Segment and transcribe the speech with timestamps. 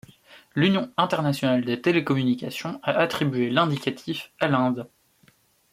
[0.55, 4.89] L'Union internationale des télécommunications a attribué l'indicatif à l'Inde.